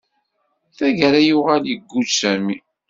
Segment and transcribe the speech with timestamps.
[0.77, 2.57] Tagara, yuɣal iguǧǧ Sami.